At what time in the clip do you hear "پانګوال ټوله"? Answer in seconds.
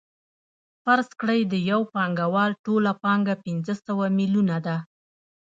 1.93-2.91